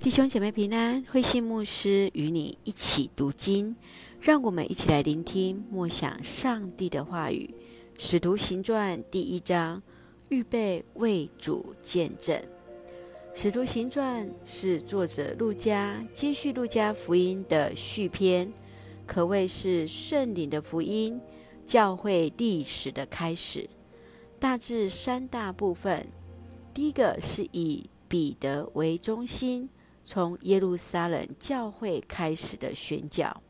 [0.00, 3.74] 弟兄姐妹平安，慧信牧师与你一起读经，
[4.20, 7.52] 让我们一起来聆听默想上帝的话语。
[7.98, 9.82] 使徒行传第一章，
[10.28, 12.40] 预备为主见证。
[13.34, 18.52] 使徒行传是作者路加接续路加福音的续篇，
[19.04, 21.20] 可谓是圣灵的福音，
[21.66, 23.68] 教会历史的开始。
[24.38, 26.06] 大致三大部分，
[26.72, 29.68] 第一个是以彼得为中心。
[30.10, 33.42] 从耶路撒冷教会开始的宣教，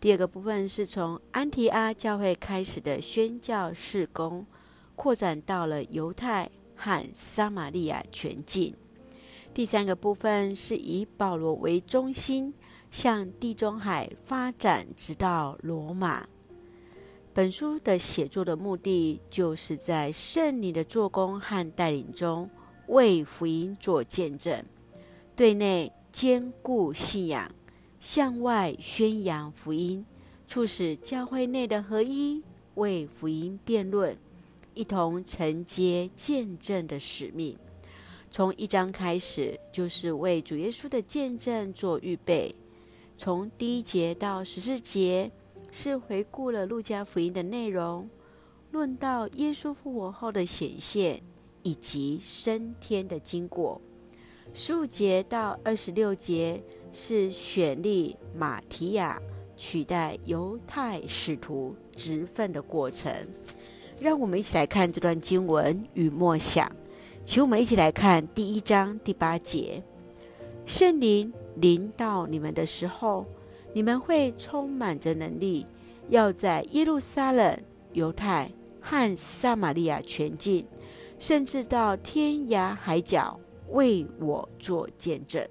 [0.00, 4.46] 第二个部分是从安提阿教会开始的宣教事工，
[4.96, 8.74] 扩展到了犹太和撒玛利亚全境。
[9.52, 12.54] 第三个部分是以保罗为中心，
[12.90, 16.26] 向地中海发展，直到罗马。
[17.34, 22.48] 本书的写作的目的，就是在圣灵的做工和带领中，
[22.86, 24.64] 为福音做见证。
[25.34, 27.50] 对内坚固信仰，
[28.00, 30.04] 向外宣扬福音，
[30.46, 32.42] 促使教会内的合一，
[32.74, 34.16] 为福音辩论，
[34.74, 37.56] 一同承接见证的使命。
[38.30, 42.54] 从一章开始，就是为主耶稣的见证做预备。
[43.16, 45.30] 从第一节到十四节，
[45.70, 48.08] 是回顾了路加福音的内容，
[48.70, 51.22] 论到耶稣复活后的显现，
[51.62, 53.80] 以及升天的经过。
[54.54, 59.18] 十五节到二十六节是选立马提亚
[59.56, 63.10] 取代犹太使徒职分的过程。
[63.98, 66.70] 让我们一起来看这段经文与默想。
[67.24, 69.82] 请我们一起来看第一章第八节：
[70.66, 73.24] 圣灵临到你们的时候，
[73.72, 75.64] 你们会充满着能力，
[76.10, 77.58] 要在耶路撒冷、
[77.94, 78.50] 犹太
[78.82, 80.66] 和撒玛利亚全境，
[81.18, 83.40] 甚至到天涯海角。
[83.72, 85.46] 为我做见证。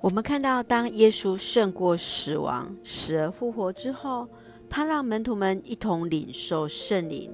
[0.00, 4.26] 我们看到，当耶稣胜过死亡、死而复活之后，
[4.68, 7.32] 他让门徒们一同领受圣灵，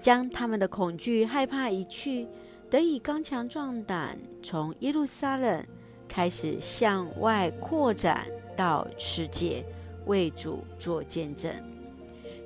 [0.00, 2.26] 将他们的恐惧、害怕移去，
[2.68, 5.64] 得以刚强壮胆，从耶路撒冷
[6.08, 8.26] 开始向外扩展
[8.56, 9.64] 到世界，
[10.06, 11.52] 为主做见证。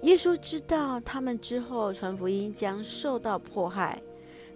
[0.03, 4.03] 耶稣知道他们之后传福音将受到迫害。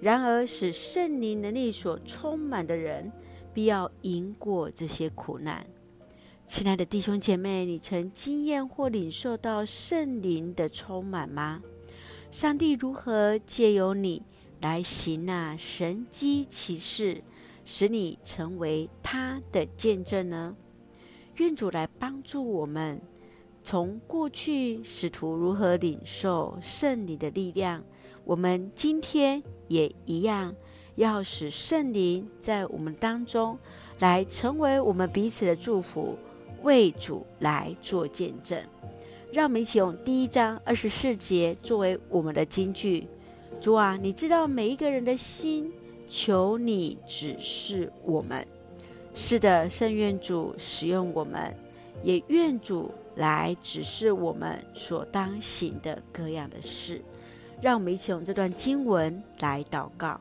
[0.01, 3.11] 然而，使圣灵能力所充满的人，
[3.53, 5.67] 必要赢过这些苦难。
[6.47, 11.61] 亲爱的弟兄姐妹，你曾经验或领受到圣灵的充满吗？
[12.31, 14.23] 上帝如何借由你
[14.61, 17.23] 来行那神迹奇事，
[17.65, 20.57] 使你成为他的见证呢？
[21.39, 23.01] 愿主来帮助我们，
[23.65, 27.83] 从过去使徒如何领受圣灵的力量，
[28.25, 29.43] 我们今天。
[29.69, 30.55] 也一样，
[30.97, 33.57] 要使圣灵在我们当中
[34.01, 36.19] 来成为我们彼此的祝福，
[36.63, 38.61] 为主来做见证。
[39.33, 43.07] 让我们一起用第一章二十四节作为我们的金句：
[43.61, 45.71] 主啊，你知道每一个人的心，
[46.09, 48.47] 求你指示我们。
[49.15, 51.55] 是的，圣愿主使用我们，
[52.03, 57.03] 也愿主来指示我们所当行的各样的事。
[57.61, 60.21] 让我们一起用这段经文来祷告，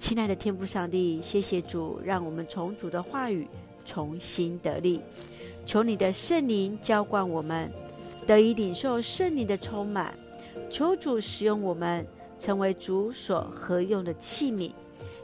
[0.00, 3.46] 亲爱的天父上帝，谢谢主，让我们从主的话语
[3.84, 5.00] 重新得力。
[5.64, 7.70] 求你的圣灵浇灌我们，
[8.26, 10.12] 得以领受圣灵的充满。
[10.68, 12.04] 求主使用我们，
[12.36, 14.72] 成为主所合用的器皿，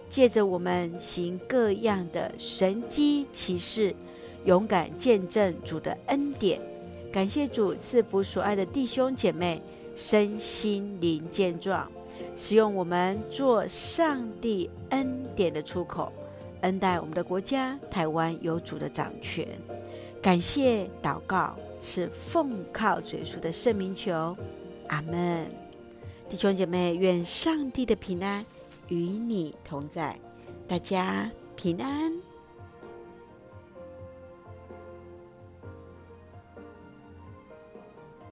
[0.09, 3.93] 借着我们行各样的神迹奇事，
[4.45, 6.61] 勇敢见证主的恩典。
[7.13, 9.61] 感谢主赐福所爱的弟兄姐妹。
[9.97, 11.91] 身心灵健壮，
[12.37, 16.13] 使用我们做上帝恩典的出口，
[16.61, 19.49] 恩待我们的国家台湾有主的掌权。
[20.21, 24.37] 感谢祷告是奉靠主耶稣的圣名求，
[24.89, 25.47] 阿门。
[26.29, 28.45] 弟兄姐妹，愿上帝的平安
[28.89, 30.19] 与你同在，
[30.69, 32.26] 大家平安。